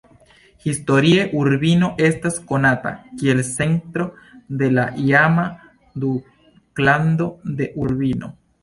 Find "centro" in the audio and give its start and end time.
3.51-4.09